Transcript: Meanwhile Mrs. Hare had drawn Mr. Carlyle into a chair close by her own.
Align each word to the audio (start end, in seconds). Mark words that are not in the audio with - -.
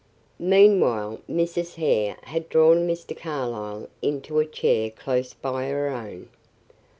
Meanwhile 0.49 1.19
Mrs. 1.29 1.75
Hare 1.75 2.17
had 2.23 2.49
drawn 2.49 2.87
Mr. 2.87 3.15
Carlyle 3.15 3.87
into 4.01 4.39
a 4.39 4.47
chair 4.47 4.89
close 4.89 5.35
by 5.35 5.67
her 5.67 5.89
own. 5.89 6.29